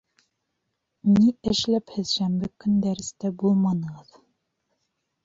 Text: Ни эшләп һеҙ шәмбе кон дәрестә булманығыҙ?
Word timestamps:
Ни 1.17 1.25
эшләп 1.51 1.93
һеҙ 1.97 2.07
шәмбе 2.13 2.49
кон 2.63 2.79
дәрестә 2.87 3.31
булманығыҙ? 3.43 4.17